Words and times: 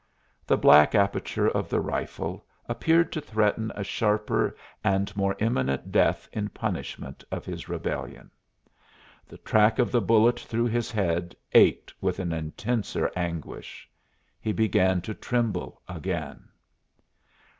The 0.47 0.57
black 0.57 0.95
aperture 0.95 1.47
of 1.47 1.69
the 1.69 1.79
rifle 1.79 2.43
appeared 2.67 3.11
to 3.11 3.21
threaten 3.21 3.71
a 3.75 3.83
sharper 3.83 4.55
and 4.83 5.15
more 5.15 5.35
imminent 5.37 5.91
death 5.91 6.27
in 6.33 6.49
punishment 6.49 7.23
of 7.31 7.45
his 7.45 7.69
rebellion. 7.69 8.31
The 9.27 9.37
track 9.37 9.77
of 9.77 9.91
the 9.91 10.01
bullet 10.01 10.39
through 10.39 10.65
his 10.69 10.89
head 10.89 11.35
ached 11.53 11.93
with 12.01 12.17
an 12.17 12.33
intenser 12.33 13.11
anguish. 13.15 13.87
He 14.39 14.51
began 14.53 15.01
to 15.01 15.13
tremble 15.13 15.83
again. 15.87 16.47